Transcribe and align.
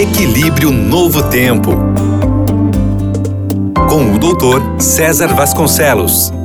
Equilíbrio 0.00 0.70
Novo 0.70 1.24
Tempo. 1.24 1.72
Com 3.90 4.14
o 4.14 4.18
doutor 4.20 4.62
César 4.78 5.34
Vasconcelos. 5.34 6.37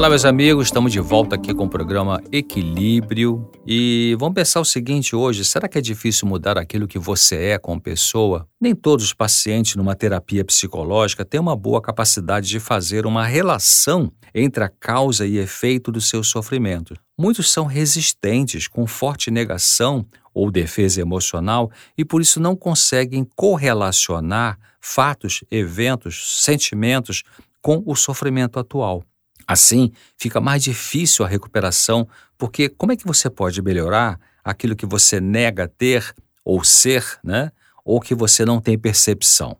Olá, 0.00 0.08
meus 0.08 0.24
amigos, 0.24 0.68
estamos 0.68 0.92
de 0.92 0.98
volta 0.98 1.34
aqui 1.34 1.52
com 1.52 1.64
o 1.64 1.68
programa 1.68 2.22
Equilíbrio 2.32 3.50
e 3.66 4.16
vamos 4.18 4.34
pensar 4.34 4.58
o 4.58 4.64
seguinte 4.64 5.14
hoje: 5.14 5.44
será 5.44 5.68
que 5.68 5.76
é 5.76 5.80
difícil 5.82 6.26
mudar 6.26 6.56
aquilo 6.56 6.88
que 6.88 6.98
você 6.98 7.36
é 7.50 7.58
como 7.58 7.78
pessoa? 7.78 8.48
Nem 8.58 8.74
todos 8.74 9.04
os 9.04 9.12
pacientes 9.12 9.76
numa 9.76 9.94
terapia 9.94 10.42
psicológica 10.42 11.22
têm 11.22 11.38
uma 11.38 11.54
boa 11.54 11.82
capacidade 11.82 12.48
de 12.48 12.58
fazer 12.58 13.04
uma 13.04 13.26
relação 13.26 14.10
entre 14.34 14.64
a 14.64 14.70
causa 14.70 15.26
e 15.26 15.36
efeito 15.36 15.92
do 15.92 16.00
seu 16.00 16.24
sofrimento. 16.24 16.94
Muitos 17.18 17.52
são 17.52 17.66
resistentes, 17.66 18.66
com 18.66 18.86
forte 18.86 19.30
negação 19.30 20.06
ou 20.32 20.50
defesa 20.50 21.02
emocional 21.02 21.70
e 21.94 22.06
por 22.06 22.22
isso 22.22 22.40
não 22.40 22.56
conseguem 22.56 23.28
correlacionar 23.36 24.58
fatos, 24.80 25.44
eventos, 25.50 26.42
sentimentos 26.42 27.22
com 27.60 27.82
o 27.84 27.94
sofrimento 27.94 28.58
atual. 28.58 29.04
Assim, 29.50 29.90
fica 30.16 30.40
mais 30.40 30.62
difícil 30.62 31.24
a 31.24 31.28
recuperação, 31.28 32.06
porque 32.38 32.68
como 32.68 32.92
é 32.92 32.96
que 32.96 33.04
você 33.04 33.28
pode 33.28 33.60
melhorar 33.60 34.16
aquilo 34.44 34.76
que 34.76 34.86
você 34.86 35.20
nega 35.20 35.66
ter 35.66 36.14
ou 36.44 36.62
ser, 36.62 37.04
né? 37.24 37.50
Ou 37.84 38.00
que 38.00 38.14
você 38.14 38.44
não 38.44 38.60
tem 38.60 38.78
percepção? 38.78 39.56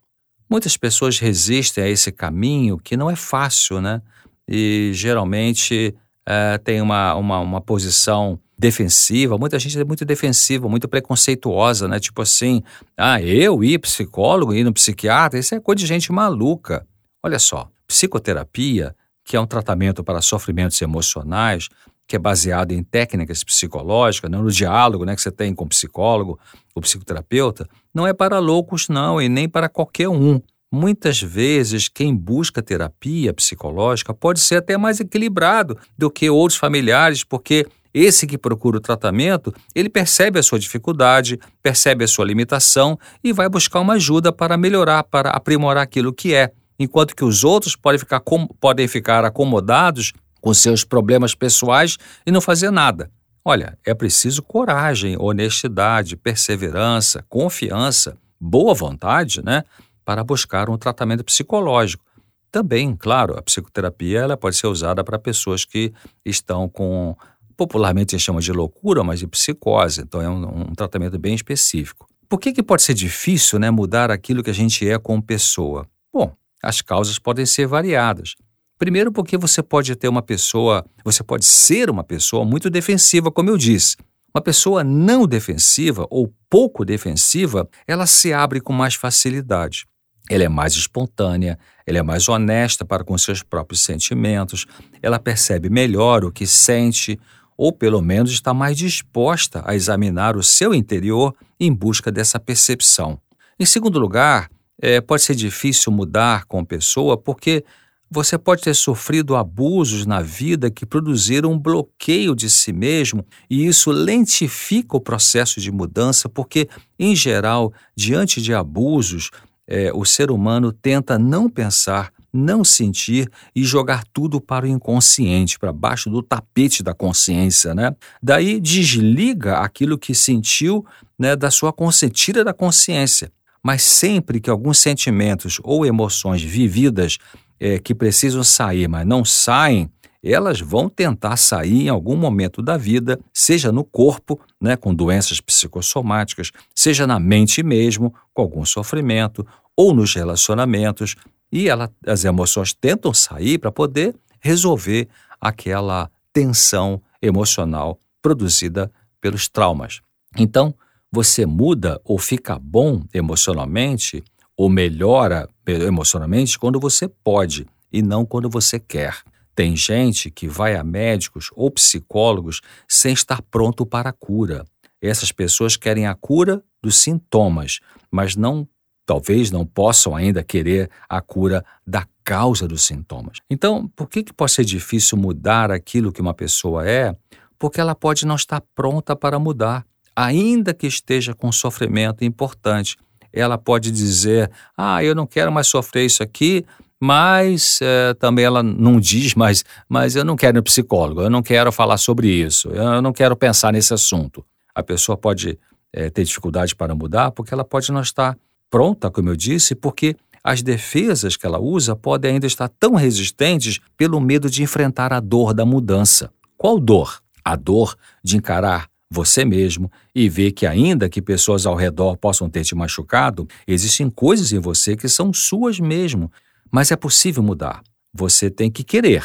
Muitas 0.49 0.77
pessoas 0.77 1.19
resistem 1.19 1.83
a 1.83 1.89
esse 1.89 2.13
caminho 2.13 2.79
que 2.79 2.97
não 2.97 3.11
é 3.11 3.17
fácil, 3.17 3.81
né? 3.81 4.01
E 4.47 4.93
geralmente 4.95 5.93
é, 6.25 6.57
tem 6.59 6.81
uma, 6.81 7.17
uma, 7.17 7.41
uma 7.41 7.61
posição 7.61 8.39
defensiva, 8.57 9.37
muita 9.37 9.59
gente 9.59 9.77
é 9.77 9.85
muito 9.85 10.05
defensiva, 10.05 10.69
muito 10.69 10.87
preconceituosa, 10.87 11.89
né? 11.89 11.99
Tipo 11.99 12.23
assim, 12.23 12.63
ah, 12.97 13.21
eu 13.21 13.65
ir 13.65 13.81
psicólogo, 13.81 14.55
ir 14.55 14.63
no 14.63 14.73
psiquiatra, 14.73 15.41
isso 15.41 15.53
é 15.53 15.59
coisa 15.59 15.81
de 15.81 15.87
gente 15.87 16.13
maluca. 16.13 16.87
Olha 17.25 17.41
só, 17.41 17.69
psicoterapia 17.89 18.95
que 19.25 19.37
é 19.37 19.41
um 19.41 19.47
tratamento 19.47 20.03
para 20.03 20.21
sofrimentos 20.21 20.81
emocionais, 20.83 21.69
que 22.07 22.17
é 22.17 22.19
baseado 22.19 22.73
em 22.73 22.83
técnicas 22.83 23.45
psicológicas, 23.45 24.29
né, 24.29 24.37
no 24.37 24.51
diálogo 24.51 25.05
né, 25.05 25.15
que 25.15 25.23
você 25.23 25.31
tem 25.31 25.55
com 25.55 25.65
o 25.65 25.69
psicólogo, 25.69 26.39
o 26.75 26.81
psicoterapeuta, 26.81 27.69
não 27.95 28.07
é 28.07 28.13
para 28.13 28.39
loucos, 28.39 28.89
não, 28.89 29.23
e 29.23 29.29
nem 29.29 29.49
para 29.49 29.69
qualquer 29.69 30.09
um. 30.09 30.41
Muitas 30.73 31.21
vezes, 31.21 31.89
quem 31.89 32.15
busca 32.15 32.63
terapia 32.63 33.33
psicológica 33.33 34.15
pode 34.15 34.41
ser 34.41 34.57
até 34.57 34.77
mais 34.77 35.01
equilibrado 35.01 35.79
do 35.97 36.11
que 36.11 36.29
outros 36.31 36.59
familiares, 36.59 37.23
porque 37.23 37.67
esse 37.93 38.27
que 38.27 38.39
procura 38.39 38.79
o 38.79 38.81
tratamento, 38.81 39.53
ele 39.75 39.89
percebe 39.89 40.39
a 40.39 40.43
sua 40.43 40.59
dificuldade, 40.59 41.39
percebe 41.63 42.05
a 42.05 42.09
sua 42.09 42.25
limitação 42.25 42.99
e 43.23 43.33
vai 43.33 43.49
buscar 43.49 43.81
uma 43.81 43.95
ajuda 43.95 44.33
para 44.33 44.57
melhorar, 44.57 45.03
para 45.03 45.31
aprimorar 45.31 45.83
aquilo 45.83 46.13
que 46.13 46.33
é 46.33 46.53
enquanto 46.81 47.15
que 47.15 47.25
os 47.25 47.45
outros 47.45 47.77
podem 47.77 47.99
ficar, 47.99 48.23
podem 48.59 48.89
ficar 48.89 49.23
acomodados 49.23 50.15
com 50.41 50.55
seus 50.55 50.83
problemas 50.83 51.35
pessoais 51.35 51.99
e 52.27 52.33
não 52.33 52.41
fazer 52.41 52.71
nada. 52.71 53.11
Olha, 53.45 53.79
é 53.85 53.93
preciso 53.93 54.43
coragem, 54.43 55.17
honestidade, 55.19 56.17
perseverança, 56.17 57.25
confiança, 57.29 58.17
boa 58.41 58.75
vontade, 58.75 59.45
né, 59.45 59.63
para 60.05 60.25
buscar 60.25 60.71
um 60.71 60.79
tratamento 60.79 61.23
psicológico. 61.23 62.05
Também, 62.51 62.97
claro, 62.97 63.39
a 63.39 63.43
psicoterapia 63.43 64.21
ela 64.21 64.37
pode 64.37 64.57
ser 64.57 64.67
usada 64.67 65.05
para 65.05 65.19
pessoas 65.19 65.65
que 65.65 65.93
estão 66.25 66.69
com, 66.69 67.15
popularmente 67.57 68.13
gente 68.13 68.25
chama 68.25 68.41
de 68.41 68.53
loucura, 68.53 69.05
mas 69.05 69.21
de 69.21 69.27
psicose. 69.27 70.01
Então 70.01 70.21
é 70.21 70.29
um, 70.29 70.71
um 70.71 70.75
tratamento 70.75 71.19
bem 71.19 71.35
específico. 71.35 72.09
Por 72.29 72.41
que, 72.41 72.53
que 72.53 72.63
pode 72.63 72.83
ser 72.83 72.95
difícil 72.95 73.59
né, 73.59 73.71
mudar 73.71 74.11
aquilo 74.11 74.43
que 74.43 74.51
a 74.51 74.55
gente 74.55 74.89
é 74.89 74.99
como 74.99 75.23
pessoa? 75.23 75.87
Bom, 76.13 76.35
as 76.63 76.81
causas 76.81 77.19
podem 77.19 77.47
ser 77.47 77.67
variadas. 77.67 78.35
Primeiro, 78.79 79.13
porque 79.13 79.37
você 79.37 79.63
pode 79.63 79.95
ter 79.95 80.09
uma 80.09 80.23
pessoa, 80.23 80.85
você 81.05 81.23
pode 81.23 81.45
ser 81.45 81.91
uma 81.91 82.03
pessoa 82.03 82.45
muito 82.45 82.71
defensiva, 82.71 83.31
como 83.31 83.51
eu 83.51 83.59
disse. 83.59 83.97
Uma 84.35 84.41
pessoa 84.41 84.83
não 84.85 85.27
defensiva 85.27 86.07
ou 86.09 86.33
pouco 86.49 86.85
defensiva, 86.85 87.69
ela 87.87 88.07
se 88.07 88.33
abre 88.33 88.61
com 88.61 88.73
mais 88.73 88.95
facilidade. 88.95 89.85
Ela 90.31 90.45
é 90.45 90.49
mais 90.49 90.75
espontânea, 90.75 91.59
ela 91.85 91.99
é 91.99 92.03
mais 92.03 92.29
honesta 92.29 92.85
para 92.85 93.03
com 93.03 93.19
seus 93.19 93.43
próprios 93.43 93.81
sentimentos, 93.81 94.65
ela 95.03 95.19
percebe 95.19 95.69
melhor 95.69 96.25
o 96.25 96.31
que 96.31 96.47
sente, 96.47 97.19
ou 97.59 97.73
pelo 97.73 98.01
menos 98.01 98.31
está 98.31 98.55
mais 98.55 98.79
disposta 98.79 99.63
a 99.67 99.75
examinar 99.75 100.37
o 100.37 100.43
seu 100.43 100.73
interior 100.73 101.35
em 101.59 101.71
busca 101.71 102.11
dessa 102.11 102.39
percepção. 102.39 103.21
Em 103.59 103.67
segundo 103.67 103.99
lugar, 103.99 104.49
é, 104.81 105.01
pode 105.01 105.23
ser 105.23 105.35
difícil 105.35 105.93
mudar 105.93 106.45
com 106.47 106.65
pessoa 106.65 107.17
porque 107.17 107.65
você 108.11 108.37
pode 108.37 108.63
ter 108.63 108.75
sofrido 108.75 109.37
abusos 109.37 110.05
na 110.05 110.21
vida 110.21 110.69
que 110.69 110.85
produziram 110.85 111.53
um 111.53 111.59
bloqueio 111.59 112.35
de 112.35 112.51
si 112.51 112.73
mesmo 112.73 113.25
e 113.49 113.65
isso 113.67 113.93
lentifica 113.93 114.97
o 114.97 115.01
processo 115.01 115.61
de 115.61 115.71
mudança, 115.71 116.29
porque, 116.29 116.69
em 116.99 117.15
geral, 117.15 117.73
diante 117.95 118.43
de 118.43 118.53
abusos, 118.53 119.31
é, 119.65 119.93
o 119.95 120.05
ser 120.05 120.33
humano 120.33 120.73
tenta 120.73 121.17
não 121.17 121.49
pensar, 121.49 122.13
não 122.33 122.65
sentir 122.65 123.31
e 123.55 123.63
jogar 123.63 124.03
tudo 124.13 124.41
para 124.41 124.67
o 124.67 124.69
inconsciente, 124.69 125.57
para 125.57 125.73
baixo 125.73 126.11
do 126.11 126.21
tapete 126.21 126.83
da 126.83 126.93
consciência, 126.93 127.73
né? 127.77 127.95
Daí 128.21 128.61
desliga 128.61 129.59
aquilo 129.59 129.97
que 129.97 130.17
sentiu, 130.17 130.85
né, 131.17 131.37
da 131.37 131.51
sua 131.51 131.73
consciência, 131.73 132.13
tira 132.13 132.43
da 132.45 132.53
consciência. 132.53 133.31
Mas 133.63 133.83
sempre 133.83 134.41
que 134.41 134.51
alguns 134.51 134.79
sentimentos 134.79 135.61
ou 135.63 135.85
emoções 135.85 136.43
vividas 136.43 137.19
é, 137.59 137.79
que 137.79 137.95
precisam 137.95 138.43
sair, 138.43 138.89
mas 138.89 139.07
não 139.07 139.25
saem, 139.25 139.91
elas 140.23 140.61
vão 140.61 140.89
tentar 140.89 141.37
sair 141.37 141.87
em 141.87 141.89
algum 141.89 142.17
momento 142.17 142.63
da 142.63 142.77
vida, 142.77 143.19
seja 143.33 143.73
no 143.73 143.85
corpo, 143.85 144.39
né, 144.61 144.77
com 144.77 144.95
doenças 144.95 145.41
psicossomáticas, 145.41 146.51
seja 146.75 147.07
na 147.07 147.19
mente 147.19 147.63
mesmo, 147.63 148.15
com 148.35 148.43
algum 148.43 148.65
sofrimento, 148.65 149.47
ou 149.77 149.95
nos 149.95 150.15
relacionamentos, 150.15 151.17
e 151.51 151.69
ela, 151.69 151.91
as 152.07 152.25
emoções 152.25 152.75
tentam 152.75 153.13
sair 153.15 153.59
para 153.59 153.73
poder 153.73 154.15
resolver 154.41 155.09
aquela 155.41 156.11
tensão 156.33 157.03
emocional 157.21 157.99
produzida 158.23 158.91
pelos 159.21 159.49
traumas. 159.49 160.01
Então, 160.37 160.75
você 161.13 161.45
muda 161.45 162.01
ou 162.05 162.19
fica 162.19 162.59
bom 162.59 163.03
emocionalmente 163.13 164.23
ou 164.57 164.69
melhora 164.69 165.49
emocionalmente 165.67 166.59
quando 166.59 166.79
você 166.79 167.09
pode 167.09 167.67
e 167.93 168.03
não 168.03 168.25
quando 168.25 168.49
você 168.49 168.79
quer. 168.79 169.19
Tem 169.55 169.77
gente 169.77 170.31
que 170.31 170.47
vai 170.47 170.77
a 170.77 170.85
médicos 170.85 171.51
ou 171.55 171.71
psicólogos 171.71 172.61
sem 172.89 173.13
estar 173.13 173.43
pronto 173.43 173.85
para 173.85 174.11
a 174.11 174.13
cura. 174.13 174.65
Essas 175.03 175.33
pessoas 175.33 175.77
querem 175.77 176.07
a 176.07 176.15
cura 176.15 176.63
dos 176.83 176.97
sintomas, 176.97 177.81
mas 178.11 178.37
não 178.37 178.69
talvez 179.05 179.51
não 179.51 179.67
possam 179.67 180.15
ainda 180.15 180.45
querer 180.45 180.89
a 181.09 181.21
cura 181.21 181.65
da 181.85 182.07
causa 182.23 182.69
dos 182.69 182.85
sintomas. 182.85 183.39
Então, 183.51 183.89
por 183.97 184.09
que, 184.09 184.23
que 184.23 184.33
pode 184.33 184.53
ser 184.53 184.65
difícil 184.65 185.19
mudar 185.19 185.71
aquilo 185.73 186.13
que 186.13 186.21
uma 186.21 186.33
pessoa 186.33 186.89
é? 186.89 187.17
Porque 187.59 187.81
ela 187.81 187.95
pode 187.97 188.25
não 188.25 188.37
estar 188.37 188.63
pronta 188.73 189.17
para 189.17 189.37
mudar 189.37 189.85
ainda 190.25 190.75
que 190.75 190.87
esteja 190.87 191.35
com 191.35 191.51
sofrimento 191.51 192.25
importante, 192.25 192.97
ela 193.33 193.57
pode 193.57 193.91
dizer: 193.91 194.51
Ah, 194.77 195.03
eu 195.03 195.15
não 195.15 195.27
quero 195.27 195.51
mais 195.51 195.67
sofrer 195.67 196.05
isso 196.05 196.23
aqui, 196.23 196.65
mas 197.01 197.79
é, 197.81 198.13
também 198.15 198.45
ela 198.45 198.63
não 198.63 199.01
diz, 199.01 199.35
mas, 199.35 199.65
mas 199.89 200.17
eu 200.17 200.25
não 200.25 200.37
quero 200.37 200.59
ir 200.59 200.63
psicólogo, 200.63 201.23
eu 201.23 201.31
não 201.31 201.43
quero 201.43 201.73
falar 201.73 201.97
sobre 201.97 202.29
isso, 202.29 202.69
eu 202.69 203.01
não 203.01 203.13
quero 203.13 203.35
pensar 203.35 203.73
nesse 203.73 203.95
assunto. 203.95 204.45
A 204.75 204.83
pessoa 204.83 205.17
pode 205.17 205.59
é, 205.93 206.11
ter 206.11 206.25
dificuldade 206.25 206.77
para 206.77 206.95
mudar 206.95 207.31
porque 207.31 207.55
ela 207.55 207.65
pode 207.65 207.91
não 207.91 208.03
estar 208.03 208.37
pronta, 208.69 209.11
como 209.11 209.31
eu 209.31 209.37
disse, 209.37 209.75
porque 209.75 210.15
as 210.45 210.63
defesas 210.63 211.37
que 211.37 211.47
ela 211.47 211.59
usa 211.59 211.97
podem 211.97 212.33
ainda 212.33 212.47
estar 212.47 212.69
tão 212.69 212.95
resistentes 212.95 213.79
pelo 213.97 214.21
medo 214.21 214.51
de 214.51 214.63
enfrentar 214.63 215.13
a 215.13 215.21
dor 215.21 215.53
da 215.55 215.65
mudança. 215.65 216.31
Qual 216.57 216.79
dor? 216.79 217.21
A 217.45 217.57
dor 217.57 217.97
de 218.23 218.37
encarar 218.37 218.91
você 219.11 219.45
mesmo 219.45 219.91
e 220.15 220.29
ver 220.29 220.53
que, 220.53 220.67
ainda 220.67 221.09
que 221.09 221.21
pessoas 221.21 221.67
ao 221.67 221.75
redor 221.75 222.17
possam 222.17 222.49
ter 222.49 222.65
te 222.65 222.75
machucado, 222.75 223.49
existem 223.67 224.09
coisas 224.09 224.53
em 224.53 224.59
você 224.59 224.97
que 224.97 225.09
são 225.09 225.33
suas 225.33 225.81
mesmo. 225.81 226.31
Mas 226.71 226.91
é 226.93 226.97
possível 226.97 227.43
mudar. 227.43 227.83
Você 228.15 228.49
tem 228.49 228.71
que 228.71 228.85
querer 228.85 229.25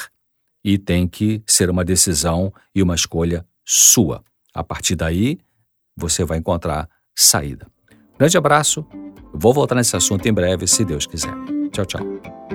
e 0.64 0.78
tem 0.80 1.08
que 1.08 1.44
ser 1.46 1.70
uma 1.70 1.86
decisão 1.86 2.52
e 2.74 2.82
uma 2.82 2.96
escolha 2.96 3.46
sua. 3.64 4.24
A 4.54 4.64
partir 4.64 4.96
daí, 4.96 5.38
você 5.96 6.26
vai 6.26 6.40
encontrar 6.40 6.90
saída. 7.16 7.68
Grande 8.18 8.38
abraço. 8.38 8.86
Vou 9.34 9.54
voltar 9.54 9.76
nesse 9.76 9.96
assunto 9.96 10.26
em 10.28 10.34
breve, 10.34 10.66
se 10.66 10.84
Deus 10.84 11.06
quiser. 11.06 11.34
Tchau, 11.72 11.86
tchau. 11.86 12.55